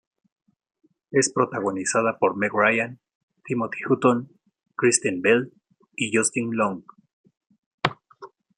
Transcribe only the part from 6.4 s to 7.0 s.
Long.